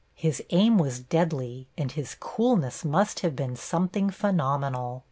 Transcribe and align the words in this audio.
His 0.15 0.41
aim 0.49 0.79
was 0.79 0.99
deadly 0.99 1.67
and 1.77 1.91
his 1.91 2.15
coolness 2.19 2.83
must 2.83 3.19
have 3.19 3.35
been 3.35 3.55
something 3.55 4.09
phenomenal. 4.09 4.99